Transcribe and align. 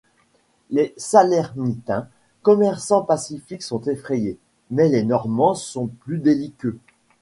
Les 0.71 0.95
Salernitains 0.97 2.07
commerçants 2.41 3.03
pacifiques 3.03 3.61
sont 3.61 3.81
effrayés, 3.83 4.39
mais 4.71 4.89
les 4.89 5.03
Normands 5.03 5.53
sont 5.53 5.85
plus 5.85 6.17
belliqueux. 6.17 6.79